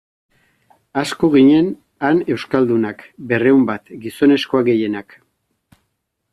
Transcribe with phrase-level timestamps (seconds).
[1.01, 1.67] Asko ginen
[2.09, 5.19] han euskaldunak, berrehunen bat, gizonezkoak gehienak.